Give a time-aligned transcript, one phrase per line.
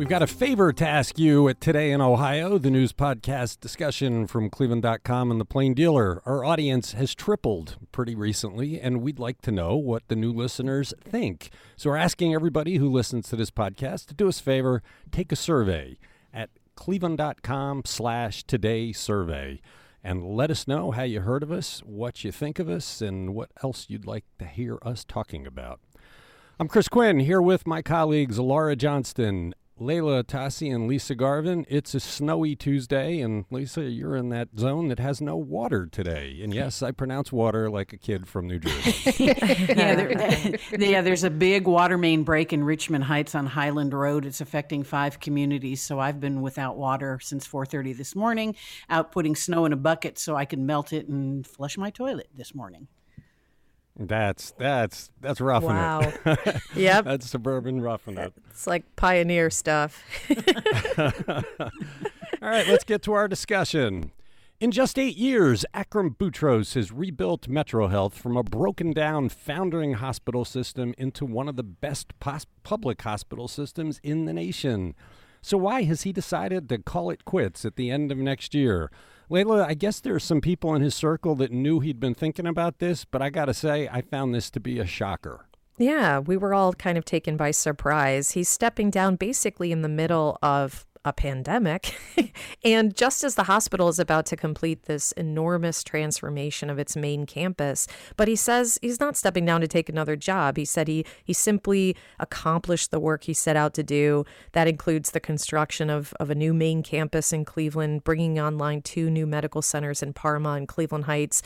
[0.00, 4.26] We've got a favor to ask you at Today in Ohio, the news podcast discussion
[4.26, 6.22] from Cleveland.com and the Plain Dealer.
[6.24, 10.94] Our audience has tripled pretty recently, and we'd like to know what the new listeners
[11.04, 11.50] think.
[11.76, 15.32] So we're asking everybody who listens to this podcast to do us a favor, take
[15.32, 15.98] a survey
[16.32, 19.60] at cleveland.com slash today survey
[20.02, 23.34] and let us know how you heard of us, what you think of us, and
[23.34, 25.78] what else you'd like to hear us talking about.
[26.60, 31.64] I'm Chris Quinn here with my colleagues Laura Johnston, Leila Tassi, and Lisa Garvin.
[31.70, 36.38] It's a snowy Tuesday, and Lisa, you're in that zone that has no water today.
[36.42, 39.24] And yes, I pronounce water like a kid from New Jersey.
[39.24, 44.26] yeah, there, yeah, there's a big water main break in Richmond Heights on Highland Road.
[44.26, 48.54] It's affecting five communities, so I've been without water since 4:30 this morning,
[48.90, 52.28] out putting snow in a bucket so I can melt it and flush my toilet
[52.36, 52.88] this morning.
[54.02, 56.00] That's that's that's roughing Wow.
[56.24, 56.62] it.
[56.74, 57.04] Yep.
[57.04, 58.32] that's suburban roughing it.
[58.48, 60.02] It's like pioneer stuff.
[60.98, 64.12] All right, let's get to our discussion.
[64.58, 69.94] In just eight years, Akram Boutros has rebuilt Metro Health from a broken down foundering
[69.94, 74.94] hospital system into one of the best pos- public hospital systems in the nation.
[75.42, 78.90] So, why has he decided to call it quits at the end of next year?
[79.32, 82.48] Leila, I guess there are some people in his circle that knew he'd been thinking
[82.48, 85.46] about this, but I got to say, I found this to be a shocker.
[85.78, 88.32] Yeah, we were all kind of taken by surprise.
[88.32, 91.94] He's stepping down basically in the middle of a pandemic.
[92.64, 97.24] and just as the hospital is about to complete this enormous transformation of its main
[97.24, 97.86] campus,
[98.16, 100.56] but he says he's not stepping down to take another job.
[100.56, 104.24] He said he he simply accomplished the work he set out to do.
[104.52, 109.08] That includes the construction of, of a new main campus in Cleveland, bringing online two
[109.08, 111.42] new medical centers in Parma and Cleveland Heights,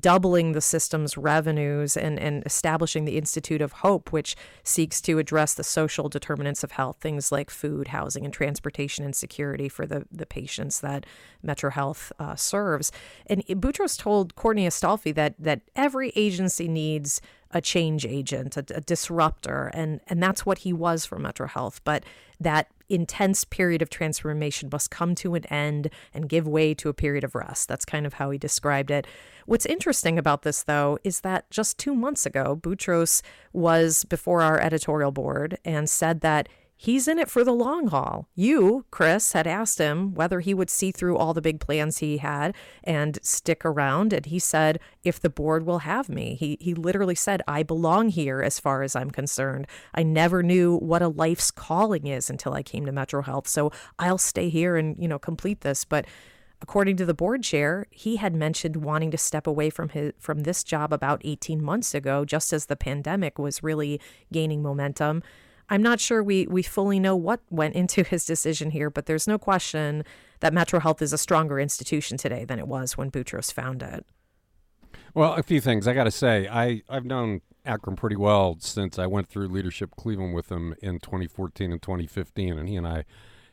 [0.00, 5.54] doubling the system's revenues and, and establishing the Institute of Hope, which seeks to address
[5.54, 10.06] the social determinants of health, things like food, housing, and transportation and security for the,
[10.10, 11.06] the patients that
[11.42, 12.92] Metro Health uh, serves.
[13.26, 17.20] And Boutros told Courtney Astolfi that that every agency needs
[17.50, 21.80] a change agent, a, a disruptor, and and that's what he was for Metro Health.
[21.84, 22.04] But
[22.40, 26.94] that intense period of transformation must come to an end and give way to a
[26.94, 27.68] period of rest.
[27.68, 29.06] That's kind of how he described it.
[29.46, 34.60] What's interesting about this, though, is that just two months ago, Boutros was before our
[34.60, 38.28] editorial board and said that he's in it for the long haul.
[38.34, 42.18] You, Chris, had asked him whether he would see through all the big plans he
[42.18, 42.54] had
[42.84, 44.12] and stick around.
[44.12, 46.34] And he said, if the board will have me.
[46.34, 49.66] He, he literally said, I belong here as far as I'm concerned.
[49.94, 53.48] I never knew what a life's calling is until I came to Metro Health.
[53.48, 55.84] So I'll stay here and, you know, complete this.
[55.84, 56.06] But
[56.62, 60.40] According to the board chair, he had mentioned wanting to step away from his from
[60.40, 64.00] this job about 18 months ago, just as the pandemic was really
[64.32, 65.22] gaining momentum.
[65.68, 69.26] I'm not sure we, we fully know what went into his decision here, but there's
[69.26, 70.04] no question
[70.40, 74.06] that Metro Health is a stronger institution today than it was when Boutros found it.
[75.14, 76.46] Well, a few things I got to say.
[76.48, 81.00] I I've known Akram pretty well since I went through Leadership Cleveland with him in
[81.00, 83.04] 2014 and 2015, and he and I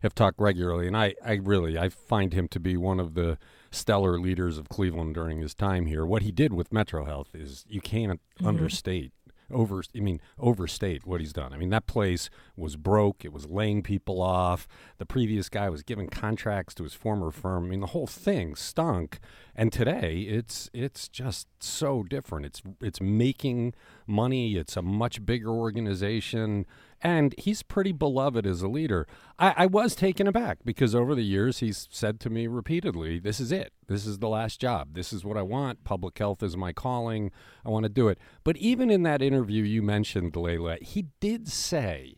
[0.01, 0.88] have talked regularly.
[0.88, 3.38] And I, I really I find him to be one of the
[3.72, 6.06] stellar leaders of Cleveland during his time here.
[6.06, 8.47] What he did with Metro Health is you can't Mm-hmm.
[8.47, 9.13] understate
[9.51, 11.53] over I mean overstate what he's done.
[11.53, 14.67] I mean that place was broke, it was laying people off.
[14.97, 17.65] The previous guy was giving contracts to his former firm.
[17.65, 19.19] I mean the whole thing stunk.
[19.55, 22.45] And today it's it's just so different.
[22.45, 23.73] It's it's making
[24.07, 26.65] money, it's a much bigger organization,
[27.03, 29.05] and he's pretty beloved as a leader.
[29.38, 33.41] I, I was taken aback because over the years he's said to me repeatedly, This
[33.41, 33.73] is it.
[33.88, 34.94] This is the last job.
[34.94, 35.83] This is what I want.
[35.83, 37.29] Public health is my calling.
[37.65, 38.17] I want to do it.
[38.45, 42.15] But even in that interview you mentioned, Leila, he did say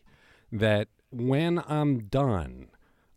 [0.52, 2.68] that when I'm done,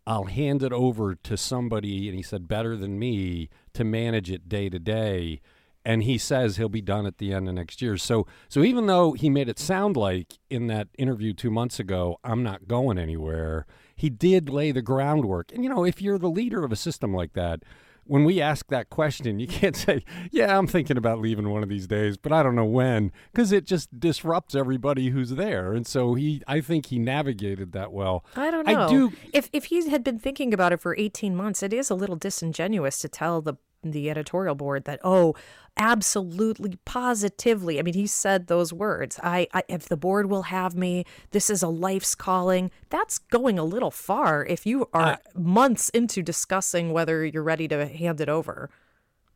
[0.06, 4.48] I'll hand it over to somebody, and he said, better than me to manage it
[4.48, 5.40] day to day.
[5.84, 7.96] And he says he'll be done at the end of next year.
[7.96, 12.18] So, so even though he made it sound like in that interview two months ago,
[12.22, 13.66] I'm not going anywhere,
[13.96, 15.52] he did lay the groundwork.
[15.52, 17.62] And you know, if you're the leader of a system like that,
[18.10, 21.68] when we ask that question, you can't say, "Yeah, I'm thinking about leaving one of
[21.68, 25.72] these days, but I don't know when," because it just disrupts everybody who's there.
[25.72, 28.24] And so he, I think he navigated that well.
[28.34, 28.86] I don't know.
[28.86, 29.12] I do.
[29.32, 32.16] If if he had been thinking about it for 18 months, it is a little
[32.16, 35.34] disingenuous to tell the the editorial board that oh
[35.80, 40.76] absolutely positively i mean he said those words I, I, if the board will have
[40.76, 42.70] me this is a life's calling.
[42.88, 47.68] That's going a little far if you are uh, months into discussing whether you're ready
[47.68, 48.70] to hand it over.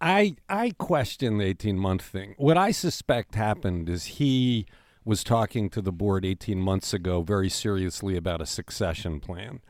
[0.00, 2.34] I i question the 18 month thing.
[2.36, 4.66] What i suspect happened is he
[5.04, 9.60] was talking to the board 18 months ago very seriously about a succession plan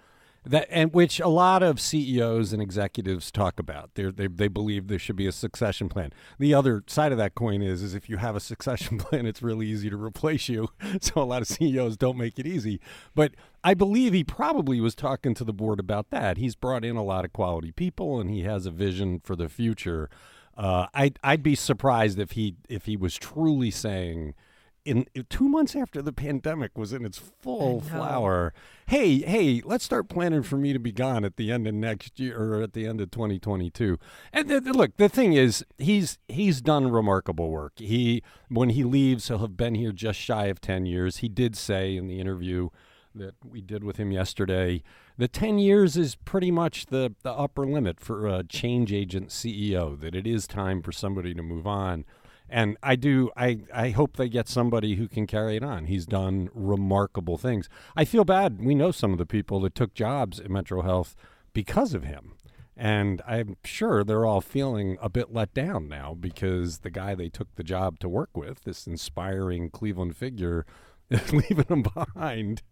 [0.46, 3.90] that and which a lot of CEOs and executives talk about.
[3.94, 6.12] They're, they they believe there should be a succession plan.
[6.38, 9.42] The other side of that coin is is if you have a succession plan, it's
[9.42, 10.68] really easy to replace you.
[11.00, 12.80] So a lot of CEOs don't make it easy.
[13.14, 16.38] But I believe he probably was talking to the board about that.
[16.38, 19.48] He's brought in a lot of quality people, and he has a vision for the
[19.48, 20.08] future.
[20.56, 24.34] Uh, I'd I'd be surprised if he if he was truly saying
[24.84, 28.52] in two months after the pandemic was in its full flower.
[28.86, 32.20] Hey, hey, let's start planning for me to be gone at the end of next
[32.20, 33.98] year or at the end of 2022.
[34.32, 37.72] And th- th- look, the thing is, he's he's done remarkable work.
[37.76, 41.18] He when he leaves, he'll have been here just shy of 10 years.
[41.18, 42.68] He did say in the interview
[43.14, 44.82] that we did with him yesterday.
[45.16, 49.98] The 10 years is pretty much the, the upper limit for a change agent CEO,
[50.00, 52.04] that it is time for somebody to move on
[52.48, 55.86] and I do I I hope they get somebody who can carry it on.
[55.86, 57.68] He's done remarkable things.
[57.96, 58.62] I feel bad.
[58.62, 61.16] We know some of the people that took jobs at Metro Health
[61.52, 62.34] because of him.
[62.76, 67.28] And I'm sure they're all feeling a bit let down now because the guy they
[67.28, 70.66] took the job to work with, this inspiring Cleveland figure,
[71.08, 72.62] is leaving them behind.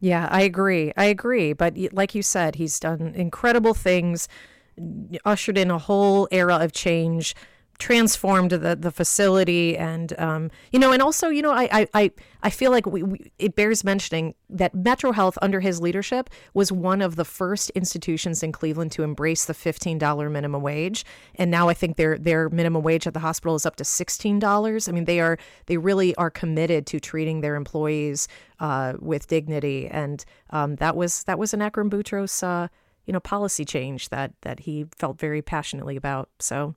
[0.00, 0.92] Yeah, I agree.
[0.96, 1.52] I agree.
[1.52, 4.26] But like you said, he's done incredible things,
[5.24, 7.34] ushered in a whole era of change
[7.78, 12.10] transformed the the facility and um, you know and also you know I I
[12.42, 16.70] I feel like we, we, it bears mentioning that Metro Health under his leadership was
[16.70, 21.04] one of the first institutions in Cleveland to embrace the fifteen dollar minimum wage.
[21.34, 24.38] And now I think their their minimum wage at the hospital is up to sixteen
[24.38, 24.88] dollars.
[24.88, 28.28] I mean they are they really are committed to treating their employees
[28.60, 29.88] uh, with dignity.
[29.88, 32.68] And um, that was that was an Akram Boutros uh,
[33.06, 36.28] you know policy change that that he felt very passionately about.
[36.38, 36.74] So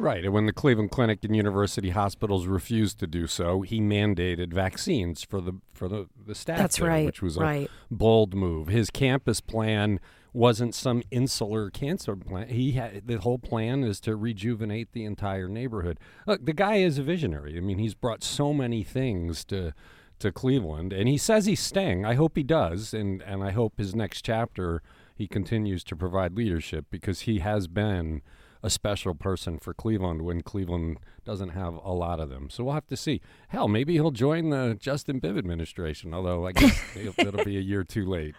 [0.00, 0.24] Right.
[0.24, 5.22] And when the Cleveland Clinic and university hospitals refused to do so, he mandated vaccines
[5.22, 6.58] for the for the, the staff.
[6.58, 7.06] That's there, right.
[7.06, 7.68] Which was right.
[7.68, 8.68] a bold move.
[8.68, 10.00] His campus plan
[10.32, 12.48] wasn't some insular cancer plan.
[12.48, 15.98] He had the whole plan is to rejuvenate the entire neighborhood.
[16.26, 17.56] Look, the guy is a visionary.
[17.56, 19.74] I mean, he's brought so many things to
[20.20, 22.04] to Cleveland, and he says he's staying.
[22.04, 24.82] I hope he does, and and I hope his next chapter
[25.14, 28.22] he continues to provide leadership because he has been
[28.62, 32.50] a special person for Cleveland when Cleveland doesn't have a lot of them.
[32.50, 33.20] So we'll have to see.
[33.48, 37.84] Hell, maybe he'll join the Justin Bibb administration, although I guess it'll be a year
[37.84, 38.34] too late.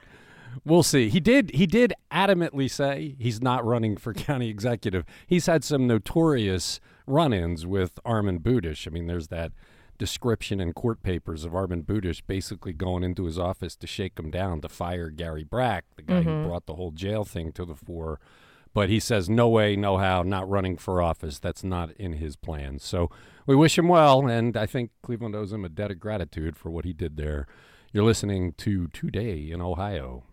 [0.65, 1.09] We'll see.
[1.09, 5.05] He did he did adamantly say he's not running for county executive.
[5.25, 8.87] He's had some notorious run-ins with Armond Budish.
[8.87, 9.53] I mean, there's that
[9.97, 14.31] description in court papers of Armond Budish basically going into his office to shake him
[14.31, 16.29] down to fire Gary Brack, the guy mm-hmm.
[16.29, 18.19] who brought the whole jail thing to the fore
[18.73, 21.39] but he says, no way, no how, not running for office.
[21.39, 22.83] That's not in his plans.
[22.83, 23.09] So
[23.45, 26.69] we wish him well, and I think Cleveland owes him a debt of gratitude for
[26.69, 27.47] what he did there.
[27.91, 30.23] You're listening to Today in Ohio.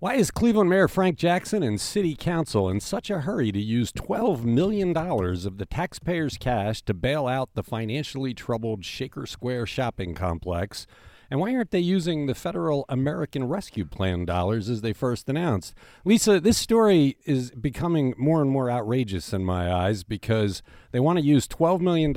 [0.00, 3.90] Why is Cleveland Mayor Frank Jackson and City Council in such a hurry to use
[3.90, 10.14] $12 million of the taxpayers' cash to bail out the financially troubled Shaker Square shopping
[10.14, 10.86] complex?
[11.30, 15.74] And why aren't they using the federal American Rescue Plan dollars as they first announced?
[16.04, 21.18] Lisa, this story is becoming more and more outrageous in my eyes because they want
[21.18, 22.16] to use $12 million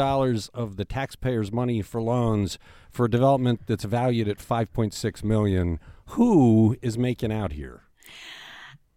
[0.53, 2.57] of the taxpayers' money for loans
[2.89, 5.79] for a development that's valued at 5.6 million.
[6.07, 7.83] Who is making out here?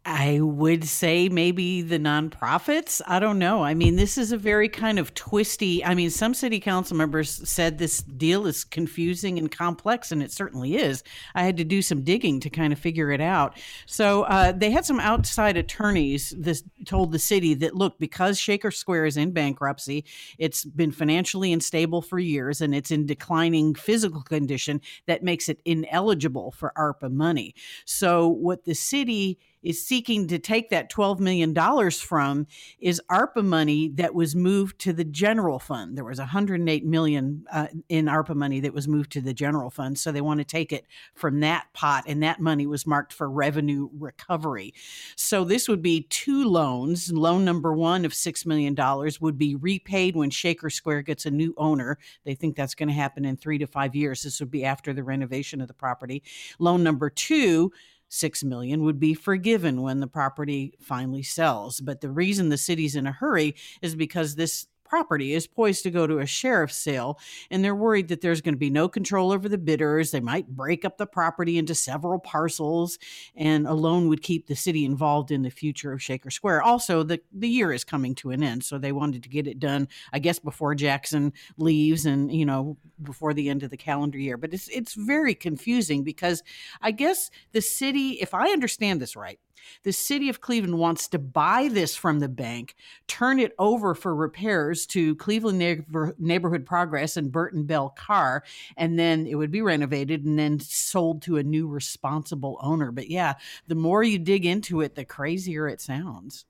[0.06, 3.00] I would say maybe the nonprofits.
[3.06, 3.64] I don't know.
[3.64, 5.82] I mean, this is a very kind of twisty.
[5.82, 10.30] I mean, some city council members said this deal is confusing and complex, and it
[10.30, 11.02] certainly is.
[11.34, 13.56] I had to do some digging to kind of figure it out.
[13.86, 18.70] So uh, they had some outside attorneys this told the city that look, because Shaker
[18.70, 20.04] Square is in bankruptcy,
[20.36, 25.62] it's been financially unstable for years, and it's in declining physical condition that makes it
[25.64, 27.54] ineligible for ARPA money.
[27.86, 31.54] So what the city is seeking to take that $12 million
[31.90, 32.46] from
[32.78, 35.96] is ARPA money that was moved to the general fund.
[35.96, 39.98] There was 108 million uh, in ARPA money that was moved to the general fund.
[39.98, 43.28] So they want to take it from that pot, and that money was marked for
[43.28, 44.74] revenue recovery.
[45.16, 47.10] So this would be two loans.
[47.10, 48.76] Loan number one of $6 million
[49.20, 51.98] would be repaid when Shaker Square gets a new owner.
[52.24, 54.22] They think that's going to happen in three to five years.
[54.22, 56.22] This would be after the renovation of the property.
[56.58, 57.72] Loan number two,
[58.08, 61.80] six million would be forgiven when the property finally sells.
[61.80, 65.90] But the reason the city's in a hurry is because this property is poised to
[65.90, 67.18] go to a sheriff's sale,
[67.50, 70.12] and they're worried that there's going to be no control over the bidders.
[70.12, 72.96] They might break up the property into several parcels,
[73.34, 76.62] and a loan would keep the city involved in the future of Shaker Square.
[76.62, 79.58] Also, the, the year is coming to an end, so they wanted to get it
[79.58, 84.18] done, I guess, before Jackson leaves and, you know, before the end of the calendar
[84.18, 84.36] year.
[84.36, 86.40] But it's, it's very confusing because
[86.80, 89.40] I guess the city, if I understand this right,
[89.82, 92.74] the city of Cleveland wants to buy this from the bank,
[93.06, 98.44] turn it over for repairs to Cleveland Neighbor- Neighborhood Progress and Burten Bell Carr,
[98.76, 102.90] and then it would be renovated and then sold to a new responsible owner.
[102.90, 103.34] But yeah,
[103.68, 106.44] the more you dig into it, the crazier it sounds.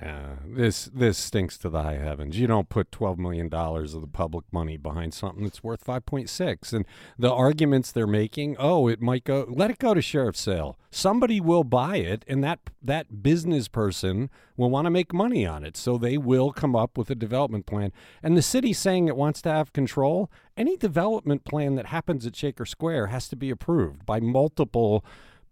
[0.00, 2.38] Uh, this this stinks to the high heavens.
[2.38, 6.04] You don't put twelve million dollars of the public money behind something that's worth five
[6.04, 6.74] point six.
[6.74, 6.84] And
[7.18, 9.46] the arguments they're making, oh, it might go.
[9.48, 10.78] Let it go to sheriff's sale.
[10.90, 15.64] Somebody will buy it, and that that business person will want to make money on
[15.64, 15.78] it.
[15.78, 17.90] So they will come up with a development plan.
[18.22, 20.30] And the city saying it wants to have control.
[20.58, 25.02] Any development plan that happens at Shaker Square has to be approved by multiple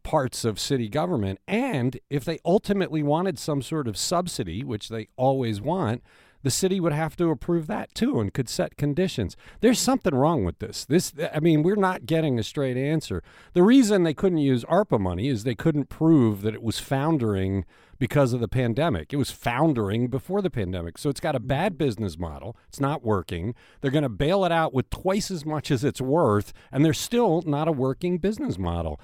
[0.05, 1.41] parts of city government.
[1.49, 6.03] And if they ultimately wanted some sort of subsidy, which they always want,
[6.45, 9.37] the city would have to approve that too and could set conditions.
[9.61, 10.85] There's something wrong with this.
[10.85, 13.23] This I mean, we're not getting a straight answer.
[13.55, 17.65] The reason they couldn't use ARPA money is they couldn't prove that it was foundering
[17.99, 19.13] because of the pandemic.
[19.13, 20.99] It was foundering before the pandemic.
[20.99, 21.49] So it's got a mm-hmm.
[21.49, 22.57] bad business model.
[22.69, 23.55] It's not working.
[23.81, 26.93] They're going to bail it out with twice as much as it's worth, and they're
[26.93, 29.01] still not a working business model.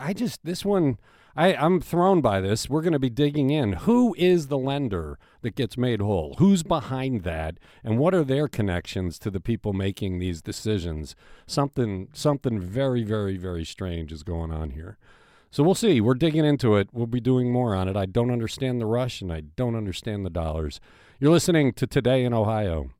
[0.00, 0.98] I just, this one,
[1.38, 2.68] I, I'm thrown by this.
[2.68, 3.74] We're going to be digging in.
[3.74, 6.34] Who is the lender that gets made whole?
[6.38, 7.58] Who's behind that?
[7.84, 11.14] And what are their connections to the people making these decisions?
[11.46, 14.98] Something, something very, very, very strange is going on here.
[15.52, 16.00] So we'll see.
[16.00, 16.88] We're digging into it.
[16.92, 17.96] We'll be doing more on it.
[17.96, 20.80] I don't understand the rush and I don't understand the dollars.
[21.20, 22.90] You're listening to Today in Ohio.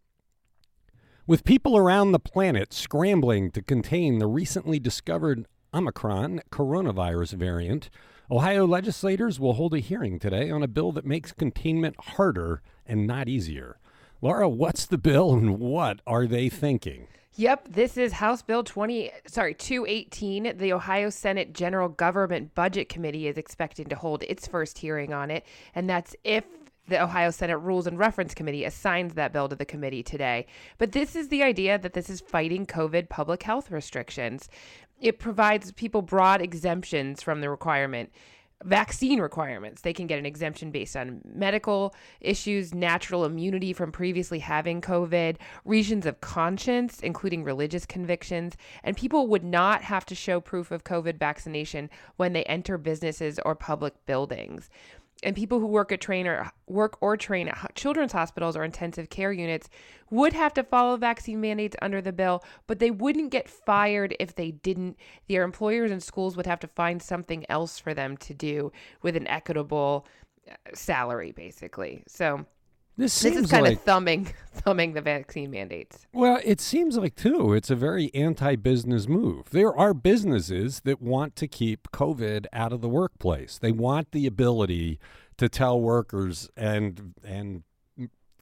[1.27, 7.91] With people around the planet scrambling to contain the recently discovered Omicron coronavirus variant,
[8.31, 13.07] Ohio legislators will hold a hearing today on a bill that makes containment harder and
[13.07, 13.79] not easier.
[14.21, 17.09] Laura, what's the bill and what are they thinking?
[17.37, 20.59] Yep, this is House Bill 20 sorry, 218.
[20.59, 25.31] The Ohio Senate General Government Budget Committee is expecting to hold its first hearing on
[25.31, 26.45] it, and that's if
[26.89, 30.47] the Ohio Senate Rules and Reference Committee assigns that bill to the committee today.
[30.79, 34.49] But this is the idea that this is fighting COVID public health restrictions.
[35.01, 38.11] It provides people broad exemptions from the requirement
[38.65, 39.83] vaccine requirements.
[39.83, 45.37] They can get an exemption based on medical issues, natural immunity from previously having COVID,
[45.65, 50.85] reasons of conscience, including religious convictions, and people would not have to show proof of
[50.85, 54.71] COVID vaccination when they enter businesses or public buildings
[55.23, 59.11] and people who work at train or work or train at children's hospitals or intensive
[59.11, 59.69] care units
[60.11, 64.35] would have to follow vaccine mandates under the bill, but they wouldn't get fired if
[64.35, 64.97] they didn't.
[65.29, 68.73] Their employers and schools would have to find something else for them to do
[69.03, 70.07] with an equitable
[70.49, 72.05] uh, salary, basically.
[72.07, 72.47] So
[72.99, 76.07] this, this is kind like, of thumbing thumbing the vaccine mandates.
[76.13, 79.51] Well, it seems like too it's a very anti-business move.
[79.51, 83.57] There are businesses that want to keep COVID out of the workplace.
[83.57, 84.99] They want the ability
[85.39, 87.63] to tell workers and and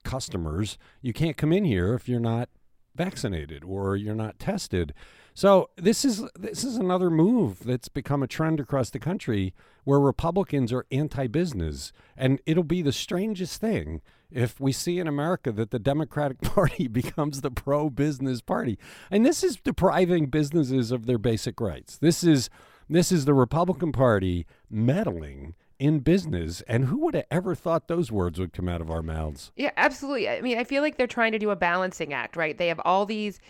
[0.07, 2.49] customers, you can't come in here if you're not
[2.95, 4.95] vaccinated or you're not tested.
[5.35, 9.53] So this is this is another move that's become a trend across the country
[9.85, 15.53] where Republicans are anti-business, and it'll be the strangest thing if we see in America
[15.53, 18.79] that the Democratic Party becomes the pro-business party,
[19.11, 21.97] and this is depriving businesses of their basic rights.
[21.99, 22.51] This is
[22.89, 26.63] this is the Republican Party meddling in business.
[26.69, 29.53] And who would have ever thought those words would come out of our mouths?
[29.57, 30.29] Yeah, absolutely.
[30.29, 32.57] I mean, I feel like they're trying to do a balancing act, right?
[32.57, 33.41] They have all these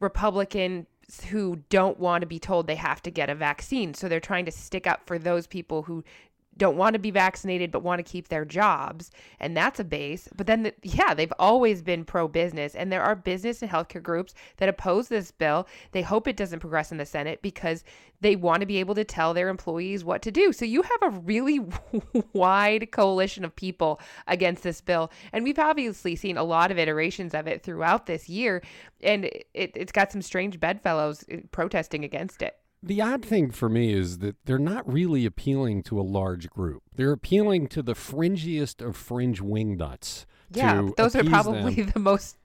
[0.00, 0.86] Republican
[1.28, 3.94] who don't want to be told they have to get a vaccine.
[3.94, 6.02] So they're trying to stick up for those people who
[6.56, 10.28] don't want to be vaccinated but want to keep their jobs and that's a base.
[10.36, 14.02] But then the, yeah they've always been pro business and there are business and healthcare
[14.02, 15.66] groups that oppose this bill.
[15.92, 17.84] They hope it doesn't progress in the senate because
[18.20, 20.52] they want to be able to tell their employees what to do.
[20.52, 21.60] So you have a really
[22.32, 27.34] wide coalition of people against this bill and we've obviously seen a lot of iterations
[27.34, 28.62] of it throughout this year
[29.02, 32.56] and it, it's got some strange bedfellows uh, protesting against it
[32.86, 36.82] the odd thing for me is that they're not really appealing to a large group.
[36.94, 40.26] They're appealing to the fringiest of fringe wingnuts.
[40.50, 41.90] Yeah, those are probably them.
[41.94, 42.36] the most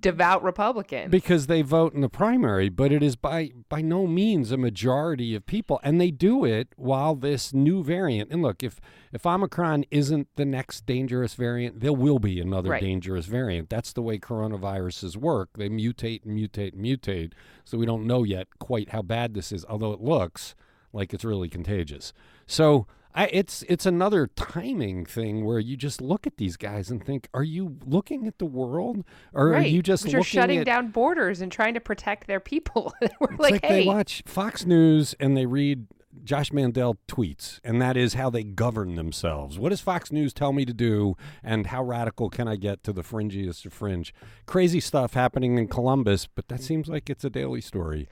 [0.00, 4.52] devout Republican because they vote in the primary, but it is by by no means
[4.52, 8.30] a majority of people, and they do it while this new variant.
[8.30, 8.80] And look, if
[9.12, 12.82] if Omicron isn't the next dangerous variant, there will be another right.
[12.82, 13.70] dangerous variant.
[13.70, 15.50] That's the way coronaviruses work.
[15.56, 17.32] They mutate and mutate and mutate.
[17.64, 20.54] So we don't know yet quite how bad this is, although it looks
[20.92, 22.12] like it's really contagious.
[22.46, 22.86] So
[23.16, 27.28] I, it's it's another timing thing where you just look at these guys and think,
[27.32, 29.64] are you looking at the world, or right.
[29.64, 32.92] are you just you're shutting at, down borders and trying to protect their people?
[33.20, 33.80] We're like, like, hey.
[33.80, 35.86] they watch Fox News and they read
[36.24, 39.58] Josh Mandel tweets, and that is how they govern themselves.
[39.58, 42.92] What does Fox News tell me to do, and how radical can I get to
[42.92, 44.12] the fringiest of fringe?
[44.44, 48.08] Crazy stuff happening in Columbus, but that seems like it's a daily story.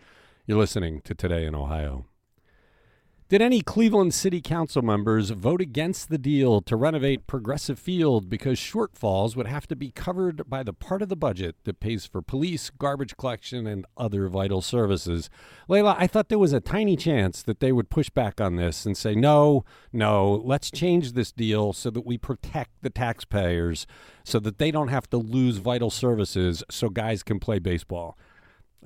[0.47, 2.07] You're listening to Today in Ohio.
[3.35, 8.61] Did any Cleveland City Council members vote against the deal to renovate Progressive Field because
[8.61, 12.23] shortfalls would have to be covered by the part of the budget that pays for
[12.23, 15.31] police, garbage collection, and other vital services?
[15.67, 18.87] Leila, I thought there was a tiny chance that they would push back on this
[18.87, 23.85] and say, no, no, let's change this deal so that we protect the taxpayers
[24.23, 28.17] so that they don't have to lose vital services so guys can play baseball.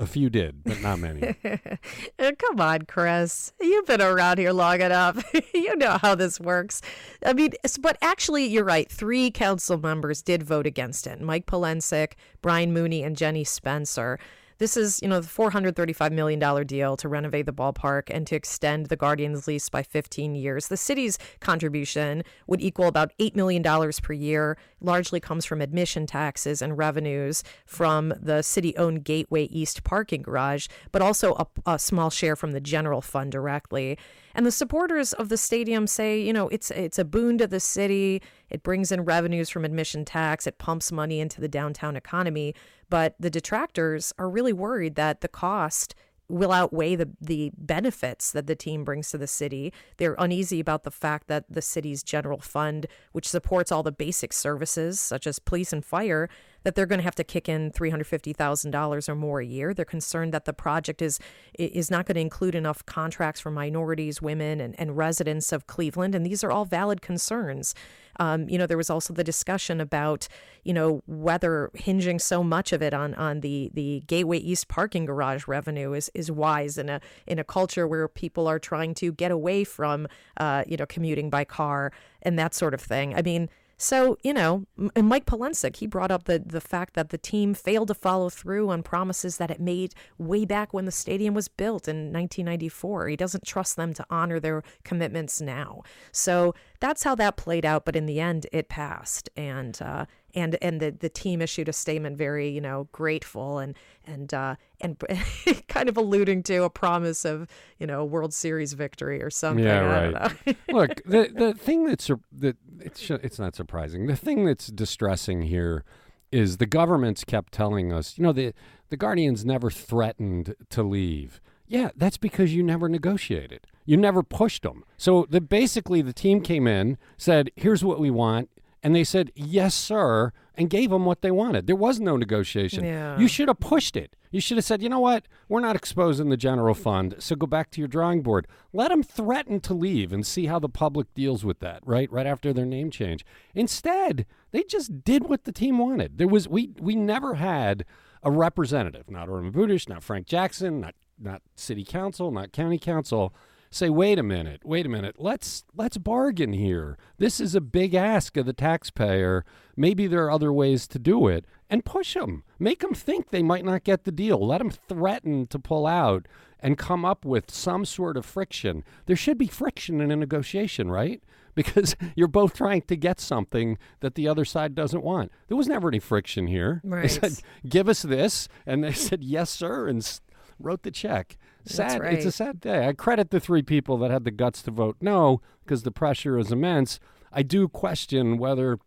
[0.01, 1.35] A few did, but not many.
[2.21, 3.53] Oh, come on, Chris.
[3.61, 5.23] You've been around here long enough.
[5.55, 6.83] you know how this works.
[7.25, 8.91] I mean, but actually, you're right.
[8.91, 14.19] Three council members did vote against it Mike Polensek, Brian Mooney, and Jenny Spencer.
[14.59, 18.87] This is, you know, the $435 million deal to renovate the ballpark and to extend
[18.87, 20.67] the Guardians lease by 15 years.
[20.67, 26.61] The city's contribution would equal about $8 million per year, largely comes from admission taxes
[26.61, 32.11] and revenues from the city owned Gateway East parking garage, but also a, a small
[32.11, 33.97] share from the general fund directly.
[34.35, 37.61] And the supporters of the stadium say, you know, it's it's a boon to the
[37.61, 38.23] city.
[38.51, 40.47] It brings in revenues from admission tax.
[40.47, 42.55] It pumps money into the downtown economy.
[42.89, 45.95] But the detractors are really worried that the cost
[46.29, 49.73] will outweigh the the benefits that the team brings to the city.
[49.97, 54.33] They're uneasy about the fact that the city's general fund, which supports all the basic
[54.33, 56.29] services such as police and fire,
[56.65, 59.73] that they're going to have to kick in $350,000 or more a year.
[59.73, 61.19] They're concerned that the project is
[61.59, 66.15] is not going to include enough contracts for minorities, women, and, and residents of Cleveland.
[66.15, 67.75] And these are all valid concerns.
[68.21, 70.27] Um, you know, there was also the discussion about,
[70.65, 75.05] you know, whether hinging so much of it on on the the Gateway East parking
[75.05, 79.13] garage revenue is is wise in a in a culture where people are trying to
[79.13, 81.93] get away from, uh, you know, commuting by car
[82.23, 83.15] and that sort of thing.
[83.15, 83.49] I mean
[83.81, 84.65] so, you know,
[84.97, 88.29] and Mike Polensek, he brought up the, the fact that the team failed to follow
[88.29, 93.09] through on promises that it made way back when the stadium was built in 1994.
[93.09, 95.83] He doesn't trust them to honor their commitments now.
[96.11, 97.85] So that's how that played out.
[97.85, 99.31] But in the end, it passed.
[99.37, 100.07] And, uh,
[100.39, 104.57] and and the, the team issued a statement very you know grateful and and uh,
[104.81, 105.03] and
[105.69, 107.49] kind of alluding to a promise of
[107.79, 109.65] you know World Series victory or something.
[109.65, 110.57] Yeah, right.
[110.73, 114.07] Look, the the thing that's that it's it's not surprising.
[114.07, 115.85] The thing that's distressing here
[116.31, 118.53] is the governments kept telling us, you know, the
[118.91, 121.41] the Guardians never threatened to leave.
[121.67, 123.67] Yeah, that's because you never negotiated.
[123.85, 124.85] You never pushed them.
[124.97, 128.49] So the basically the team came in, said, "Here's what we want.
[128.83, 131.67] And they said, yes, sir, and gave them what they wanted.
[131.67, 132.85] There was no negotiation.
[132.85, 133.19] Yeah.
[133.19, 134.15] You should have pushed it.
[134.31, 135.27] You should have said, you know what?
[135.49, 136.79] We're not exposing the general mm.
[136.79, 138.47] fund, so go back to your drawing board.
[138.73, 142.11] Let them threaten to leave and see how the public deals with that, right?
[142.13, 143.25] Right after their name change.
[143.55, 146.19] Instead, they just did what the team wanted.
[146.19, 147.85] There was we we never had
[148.23, 153.35] a representative, not Armond Budish, not Frank Jackson, not not city council, not county council
[153.71, 156.97] say, wait a minute, wait a minute, let's let's bargain here.
[157.19, 159.45] This is a big ask of the taxpayer.
[159.77, 162.45] Maybe there are other ways to do it, and push them.
[162.59, 164.45] Make them think they might not get the deal.
[164.45, 166.27] Let them threaten to pull out
[166.61, 168.85] and come up with some sort of friction.
[169.07, 171.23] There should be friction in a negotiation, right?
[171.59, 175.33] Because you're both trying to get something that the other side doesn't want.
[175.49, 176.81] There was never any friction here.
[176.85, 177.03] Right.
[177.03, 177.33] They said,
[177.69, 180.21] "Give us this," and they said, "Yes, sir," and
[180.59, 181.37] wrote the check.
[181.65, 182.01] sad.
[182.01, 182.15] right.
[182.15, 182.89] It's a sad day.
[182.89, 186.39] I credit the three people that had the guts to vote no because the pressure
[186.39, 186.99] is immense.
[187.33, 188.79] I do question whether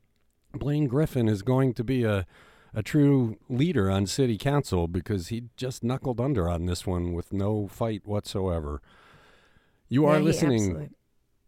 [0.54, 2.26] Blaine Griffin is going to be a
[2.74, 7.34] a true leader on city council because he just knuckled under on this one with
[7.34, 8.82] no fight whatsoever.
[9.90, 10.96] You are he listening.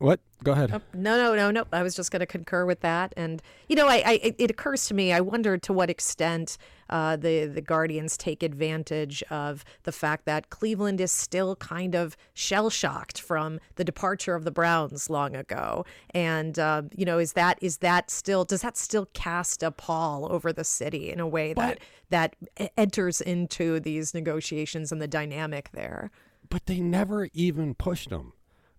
[0.04, 0.20] What?
[0.44, 0.72] Go ahead.
[0.74, 1.64] Oh, no, no, no, no.
[1.72, 4.86] I was just going to concur with that, and you know, I, I it- occurs
[4.88, 5.14] to me.
[5.14, 6.58] I wonder to what extent
[6.90, 12.18] uh, the the Guardians take advantage of the fact that Cleveland is still kind of
[12.34, 17.32] shell shocked from the departure of the Browns long ago, and uh, you know, is
[17.34, 21.28] that is that still does that still cast a pall over the city in a
[21.28, 26.12] way that that e- enters into these negotiations and the dynamic there?
[26.50, 28.34] but they never even pushed them.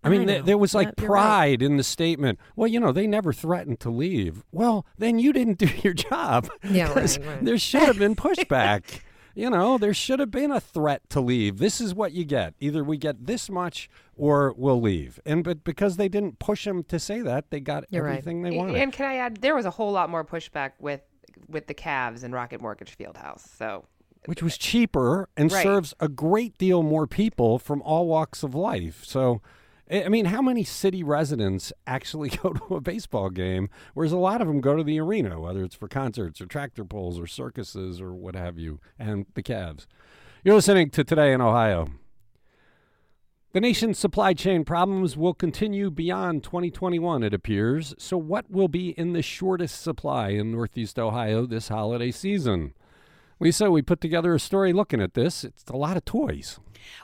[0.04, 0.44] I I mean, there, know.
[0.44, 1.20] there was like Yeah, you're right.
[1.22, 2.38] pride in the statement.
[2.56, 4.44] Well, you know, they never threatened to leave.
[4.52, 6.48] Well, then you didn't do your job.
[6.70, 7.44] Yeah, right, 'Cause right.
[7.44, 9.00] There should have been pushback.
[9.34, 11.58] you know, there should have been a threat to leave.
[11.58, 12.54] This is what you get.
[12.60, 15.18] Either we get this much or we'll leave.
[15.26, 18.10] And but because they didn't push them to say that, they got You're right.
[18.18, 18.76] everything they wanted.
[18.76, 21.00] And can I add, there was a whole lot more pushback with
[21.48, 23.56] with the Cavs and Rocket Mortgage Fieldhouse.
[23.58, 23.86] So
[24.26, 25.62] which was cheaper and Right.
[25.62, 29.04] serves a great deal more people from all walks of life.
[29.04, 29.42] So,
[29.90, 33.68] I mean, how many city residents actually go to a baseball game?
[33.92, 36.84] Whereas a lot of them go to the arena, whether it's for concerts or tractor
[36.84, 39.86] pulls or circuses or what have you, and the Cavs.
[40.42, 41.90] You're listening to Today in Ohio.
[43.52, 47.94] The nation's supply chain problems will continue beyond 2021, it appears.
[47.98, 52.74] So, what will be in the shortest supply in Northeast Ohio this holiday season?
[53.44, 55.44] Lisa, we put together a story looking at this.
[55.44, 56.58] It's a lot of toys.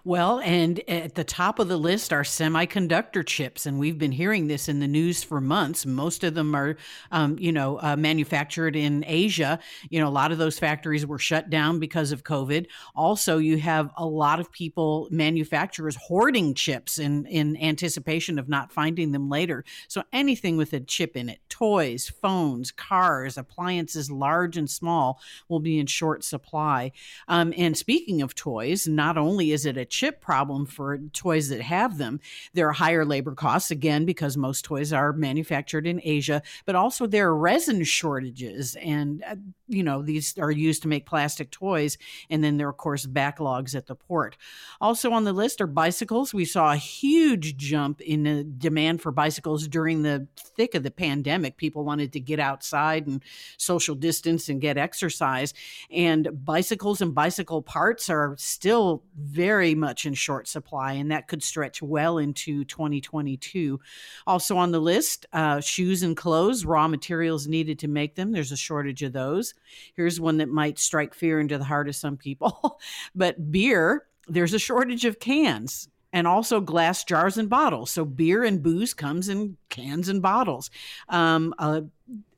[0.04, 4.46] Well, and at the top of the list are semiconductor chips, and we've been hearing
[4.46, 5.84] this in the news for months.
[5.84, 6.76] Most of them are,
[7.10, 9.58] um, you know, uh, manufactured in Asia.
[9.90, 12.66] You know, a lot of those factories were shut down because of COVID.
[12.94, 18.72] Also, you have a lot of people, manufacturers, hoarding chips in in anticipation of not
[18.72, 19.64] finding them later.
[19.88, 25.60] So anything with a chip in it, toys, phones, cars, appliances, large and small, will
[25.60, 26.92] be in short supply.
[27.28, 31.60] Um, and speaking of toys, not only is it a chip problem for toys that
[31.60, 32.20] have them,
[32.54, 37.06] there are higher labor costs, again, because most toys are manufactured in Asia, but also
[37.06, 38.76] there are resin shortages.
[38.76, 39.36] And, uh,
[39.70, 41.96] you know, these are used to make plastic toys.
[42.28, 44.36] And then there are, of course, backlogs at the port.
[44.80, 46.34] Also on the list are bicycles.
[46.34, 50.90] We saw a huge jump in the demand for bicycles during the thick of the
[50.90, 51.56] pandemic.
[51.56, 53.22] People wanted to get outside and
[53.56, 55.54] social distance and get exercise.
[55.90, 61.42] And bicycles and bicycle parts are still very much in short supply, and that could
[61.42, 63.80] stretch well into 2022.
[64.26, 68.32] Also on the list, uh, shoes and clothes, raw materials needed to make them.
[68.32, 69.54] There's a shortage of those.
[69.94, 72.80] Here's one that might strike fear into the heart of some people.
[73.14, 77.90] but beer, there's a shortage of cans and also glass jars and bottles.
[77.90, 80.70] So beer and booze comes in cans and bottles.
[81.08, 81.82] Um, uh,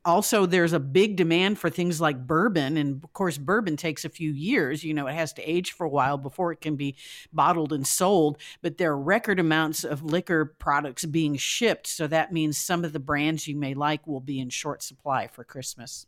[0.04, 2.76] also, there's a big demand for things like bourbon.
[2.76, 4.82] And of course, bourbon takes a few years.
[4.82, 6.96] You know, it has to age for a while before it can be
[7.32, 8.38] bottled and sold.
[8.62, 11.87] But there are record amounts of liquor products being shipped.
[11.87, 15.28] So that means some of the brands you may like will be in short supply
[15.28, 16.06] for Christmas.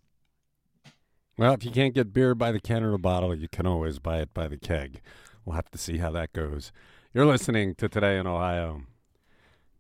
[1.37, 3.99] Well, if you can't get beer by the can or the bottle, you can always
[3.99, 5.01] buy it by the keg.
[5.45, 6.71] We'll have to see how that goes.
[7.13, 8.83] You're listening to Today in Ohio.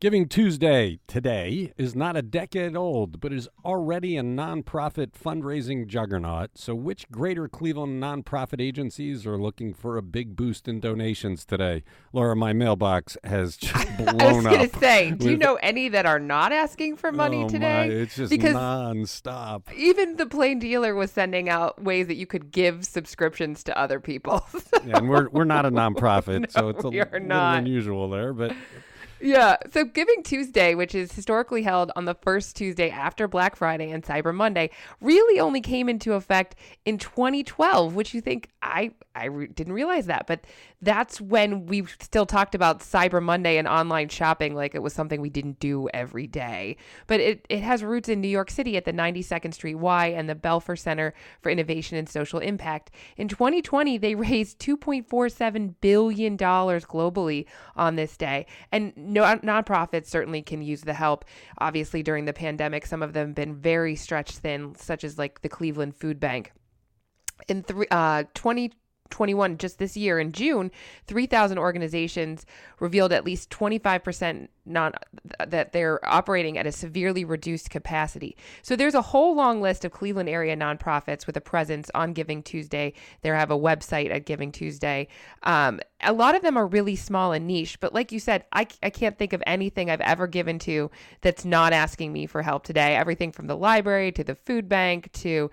[0.04, 6.50] Giving Tuesday today is not a decade old, but is already a nonprofit fundraising juggernaut.
[6.56, 11.84] So, which greater Cleveland nonprofit agencies are looking for a big boost in donations today?
[12.12, 14.20] Laura, my mailbox has just blown up.
[14.20, 17.12] I was going to say, do you know any that are not asking for oh,
[17.12, 17.88] money oh today?
[17.88, 19.72] My, it's just because nonstop.
[19.72, 24.00] even the plain dealer was sending out ways that you could give subscriptions to other
[24.00, 24.46] people.
[24.84, 27.60] Yeah, and we're we're not a nonprofit, so it's a little not.
[27.60, 28.34] unusual there.
[28.34, 28.54] But
[29.20, 29.56] Yeah.
[29.72, 34.02] So Giving Tuesday, which is historically held on the first Tuesday after Black Friday and
[34.02, 39.46] Cyber Monday, really only came into effect in 2012, which you think I I re-
[39.46, 40.40] didn't realize that, but
[40.84, 45.20] that's when we still talked about Cyber Monday and online shopping like it was something
[45.20, 46.76] we didn't do every day.
[47.06, 50.28] But it, it has roots in New York City at the 92nd Street Y and
[50.28, 52.90] the Belfer Center for Innovation and Social Impact.
[53.16, 60.42] In 2020, they raised 2.47 billion dollars globally on this day, and no nonprofits certainly
[60.42, 61.24] can use the help.
[61.58, 65.40] Obviously, during the pandemic, some of them have been very stretched thin, such as like
[65.42, 66.52] the Cleveland Food Bank.
[67.48, 68.72] In three, uh, 20
[69.10, 70.70] 21 just this year in June,
[71.06, 72.46] 3,000 organizations
[72.80, 74.92] revealed at least 25% non
[75.46, 78.36] that they're operating at a severely reduced capacity.
[78.62, 82.42] So there's a whole long list of Cleveland area nonprofits with a presence on Giving
[82.42, 82.94] Tuesday.
[83.22, 85.08] They have a website at Giving Tuesday.
[85.42, 88.66] Um, a lot of them are really small and niche, but like you said, I,
[88.82, 90.90] I can't think of anything I've ever given to
[91.20, 92.96] that's not asking me for help today.
[92.96, 95.50] Everything from the library to the food bank to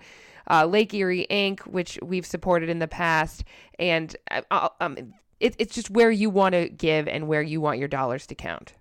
[0.50, 3.44] uh, Lake Erie Inc., which we've supported in the past,
[3.78, 4.96] and uh, uh, um,
[5.40, 8.34] it, it's just where you want to give and where you want your dollars to
[8.34, 8.74] count.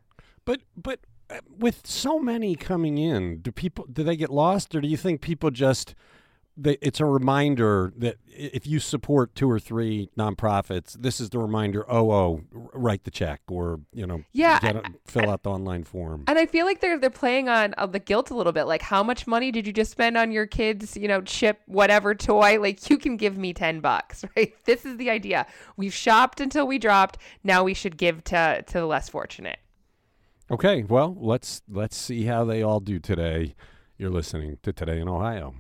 [0.45, 4.82] But but uh, with so many coming in, do people do they get lost, or
[4.82, 5.95] do you think people just
[6.63, 11.85] it's a reminder that if you support two or three nonprofits, this is the reminder.
[11.89, 16.25] Oh, oh, write the check, or you know, yeah, a, fill out the online form.
[16.27, 18.65] And I feel like they're they're playing on uh, the guilt a little bit.
[18.65, 20.97] Like, how much money did you just spend on your kids?
[20.97, 22.59] You know, chip whatever toy.
[22.59, 24.53] Like, you can give me ten bucks, right?
[24.65, 25.47] This is the idea.
[25.77, 27.17] We've shopped until we dropped.
[27.43, 29.59] Now we should give to to the less fortunate.
[30.49, 33.55] Okay, well, let's let's see how they all do today.
[33.97, 35.53] You're listening to Today in Ohio.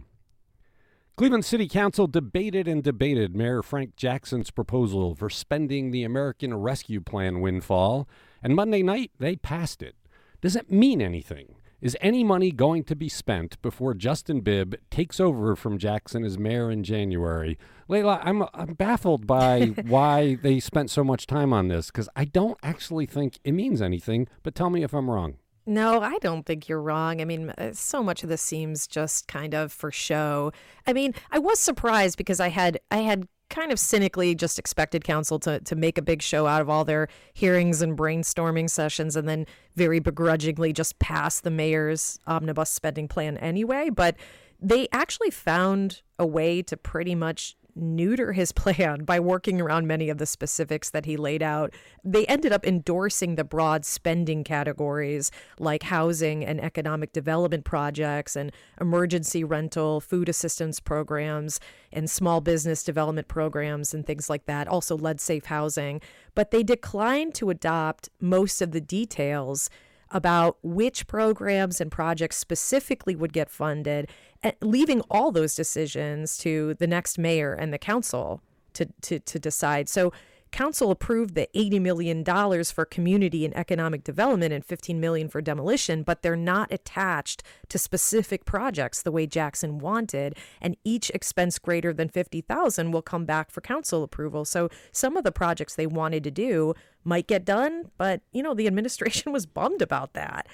[1.17, 7.01] Cleveland City Council debated and debated Mayor Frank Jackson's proposal for spending the American Rescue
[7.01, 8.07] Plan windfall,
[8.41, 9.95] and Monday night they passed it.
[10.41, 11.55] Does it mean anything?
[11.81, 16.37] Is any money going to be spent before Justin Bibb takes over from Jackson as
[16.37, 17.57] mayor in January?
[17.87, 22.25] Leila, I'm, I'm baffled by why they spent so much time on this because I
[22.25, 25.37] don't actually think it means anything, but tell me if I'm wrong.
[25.65, 27.21] No, I don't think you're wrong.
[27.21, 30.51] I mean, uh, so much of this seems just kind of for show.
[30.87, 35.03] I mean, I was surprised because I had I had kind of cynically just expected
[35.03, 39.15] council to to make a big show out of all their hearings and brainstorming sessions
[39.15, 39.45] and then
[39.75, 44.15] very begrudgingly just pass the mayor's omnibus spending plan anyway, but
[44.59, 50.09] they actually found a way to pretty much neuter his plan by working around many
[50.09, 51.73] of the specifics that he laid out.
[52.03, 58.51] They ended up endorsing the broad spending categories like housing and economic development projects and
[58.79, 61.59] emergency rental, food assistance programs,
[61.91, 66.01] and small business development programs and things like that, also lead safe housing.
[66.35, 69.69] But they declined to adopt most of the details
[70.11, 74.09] about which programs and projects specifically would get funded,
[74.43, 78.41] eh, leaving all those decisions to the next mayor and the council
[78.73, 79.89] to, to, to decide.
[79.89, 80.11] So
[80.51, 86.03] council approved the $80 million for community and economic development and 15 million for demolition,
[86.03, 90.37] but they're not attached to specific projects the way Jackson wanted.
[90.59, 94.45] And each expense greater than 50,000 will come back for council approval.
[94.45, 98.53] So some of the projects they wanted to do might get done, but, you know,
[98.53, 100.47] the administration was bummed about that.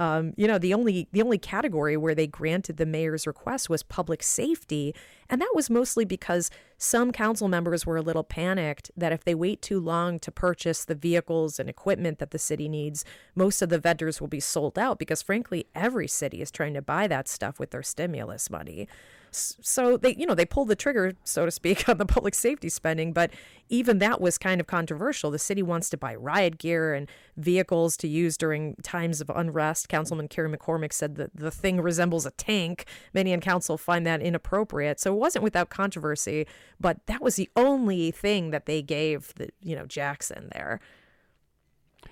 [0.00, 3.82] Um, you know, the only the only category where they granted the mayor's request was
[3.82, 4.94] public safety,
[5.28, 9.34] and that was mostly because some council members were a little panicked that if they
[9.34, 13.68] wait too long to purchase the vehicles and equipment that the city needs, most of
[13.68, 17.28] the vendors will be sold out because frankly, every city is trying to buy that
[17.28, 18.88] stuff with their stimulus money.
[19.32, 22.68] So they, you know, they pulled the trigger, so to speak, on the public safety
[22.68, 23.12] spending.
[23.12, 23.30] But
[23.68, 25.30] even that was kind of controversial.
[25.30, 29.88] The city wants to buy riot gear and vehicles to use during times of unrest.
[29.88, 32.86] Councilman Kerry McCormack said that the thing resembles a tank.
[33.14, 35.00] Many in council find that inappropriate.
[35.00, 36.46] So it wasn't without controversy,
[36.80, 40.80] but that was the only thing that they gave the, you know, Jackson there.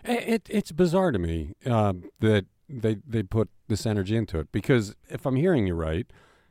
[0.04, 4.94] It, it's bizarre to me uh, that they they put this energy into it because
[5.08, 6.06] if I'm hearing you right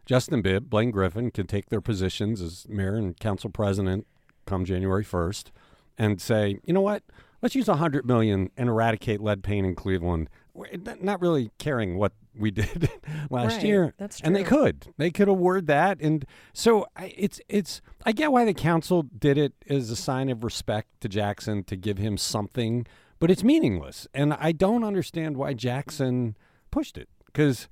[0.07, 4.07] Justin Bibb, Blaine Griffin can take their positions as mayor and council president
[4.45, 5.51] come January 1st
[5.97, 7.03] and say, you know what?
[7.41, 10.29] Let's use 100 million and eradicate lead paint in Cleveland.
[10.71, 12.89] Eh, not really caring what we did
[13.29, 13.93] last right, year.
[13.97, 14.27] That's true.
[14.27, 14.87] And they could.
[14.97, 19.37] They could award that and so I, it's it's I get why the council did
[19.37, 22.87] it as a sign of respect to Jackson to give him something,
[23.19, 24.07] but it's meaningless.
[24.13, 26.37] And I don't understand why Jackson
[26.71, 27.67] pushed it cuz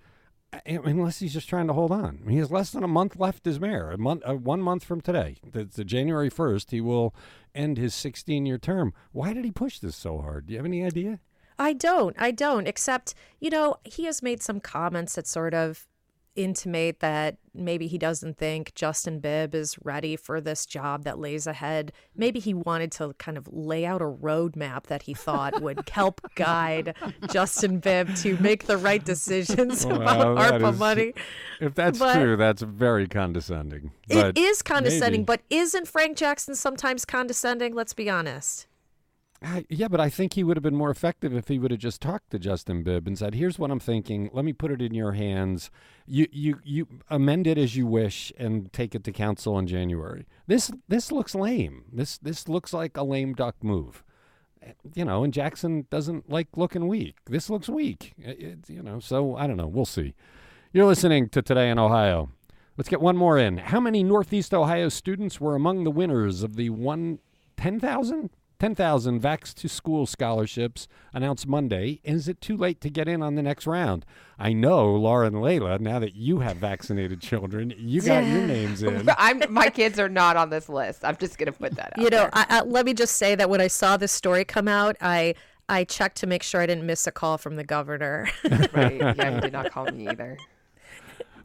[0.66, 2.20] unless he's just trying to hold on.
[2.22, 3.92] I mean, he has less than a month left as mayor.
[3.92, 7.16] A month, uh, one month from today, the, the January first, he will
[7.54, 8.94] end his 16-year term.
[9.12, 10.48] Why did he push this so hard?
[10.48, 11.20] Do you have any idea?
[11.58, 12.16] I don't.
[12.20, 12.68] I don't.
[12.68, 15.88] Except, you know, he has made some comments that sort of
[16.36, 21.48] intimate that maybe he doesn't think Justin Bibb is ready for this job that lays
[21.48, 21.92] ahead.
[22.16, 26.22] Maybe he wanted to kind of lay out a roadmap that he thought would help
[26.36, 26.96] guide
[27.32, 31.14] Justin Bibb to make the right decisions well, about ARPA is, money.
[31.60, 33.92] If that's but true, that's very condescending.
[34.10, 35.26] It is condescending, maybe.
[35.26, 37.74] but isn't Frank Jackson sometimes condescending?
[37.74, 38.68] Let's be honest.
[39.70, 42.02] Yeah, but I think he would have been more effective if he would have just
[42.02, 44.30] talked to Justin Bibb and said, "Here's what I'm thinking.
[44.34, 45.70] Let me put it in your hands.
[46.06, 50.26] You you you amend it as you wish and take it to council in January."
[50.48, 51.86] This this looks lame.
[51.92, 54.04] This this looks like a lame duck move.
[54.96, 57.18] You know, and Jackson doesn't like looking weak.
[57.26, 58.14] This looks weak.
[58.18, 59.68] It, you know, so I don't know.
[59.68, 60.16] We'll see.
[60.74, 62.30] You're listening to Today in Ohio.
[62.78, 63.58] Let's get one more in.
[63.58, 67.20] How many Northeast Ohio students were among the winners of the one
[67.58, 68.32] 10,000
[68.66, 72.00] 10,000 Vax to School scholarships announced Monday.
[72.04, 74.08] Is it too late to get in on the next round?
[74.40, 78.82] I know, Laura and Leila, now that you have vaccinated children, you got your names
[78.82, 79.08] in.
[79.20, 81.06] I'm, my kids are not on this list.
[81.06, 82.04] I'm just going to put that out.
[82.04, 84.68] You know, I, I, let me just say that when I saw this story come
[84.68, 85.36] out, I
[85.70, 88.28] I checked to make sure I didn't miss a call from the governor.
[88.74, 89.00] right.
[89.00, 90.40] Yeah, he did not call me either.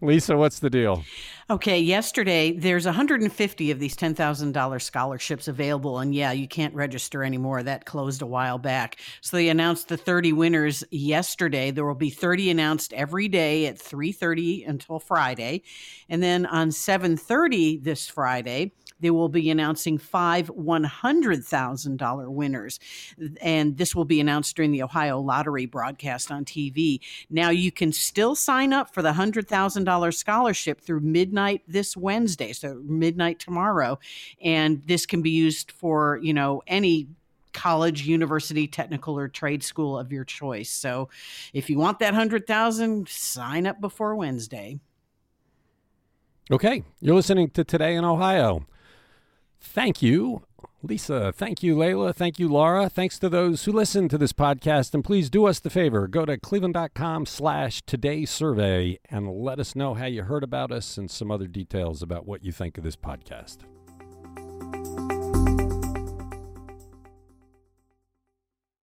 [0.00, 1.04] Lisa, what's the deal?
[1.50, 7.64] Okay, yesterday there's 150 of these $10,000 scholarships available and yeah, you can't register anymore.
[7.64, 9.00] That closed a while back.
[9.20, 11.72] So they announced the 30 winners yesterday.
[11.72, 15.64] There will be 30 announced every day at 3:30 until Friday.
[16.08, 22.78] And then on 7:30 this Friday, they will be announcing five $100,000 winners.
[23.40, 27.00] And this will be announced during the Ohio Lottery broadcast on TV.
[27.28, 31.00] Now, you can still sign up for the $100,000 scholarship through
[31.40, 33.98] midnight this Wednesday, so midnight tomorrow.
[34.42, 37.08] And this can be used for, you know, any
[37.52, 40.70] college, university, technical, or trade school of your choice.
[40.70, 41.08] So
[41.52, 44.78] if you want that 100,000, sign up before Wednesday.
[46.50, 48.66] Okay, you're listening to Today in Ohio.
[49.60, 50.42] Thank you,
[50.82, 51.32] Lisa.
[51.32, 52.12] Thank you, Leila.
[52.12, 52.88] Thank you, Laura.
[52.88, 54.94] Thanks to those who listen to this podcast.
[54.94, 56.06] And please do us the favor.
[56.08, 60.96] Go to cleveland.com slash today survey and let us know how you heard about us
[60.96, 63.58] and some other details about what you think of this podcast.